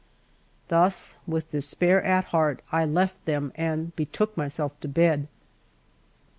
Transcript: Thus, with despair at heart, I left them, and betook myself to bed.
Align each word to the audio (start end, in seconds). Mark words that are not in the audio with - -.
Thus, 0.67 1.17
with 1.27 1.51
despair 1.51 2.01
at 2.01 2.23
heart, 2.33 2.63
I 2.71 2.85
left 2.85 3.23
them, 3.25 3.51
and 3.53 3.95
betook 3.95 4.35
myself 4.35 4.71
to 4.81 4.87
bed. 4.87 5.27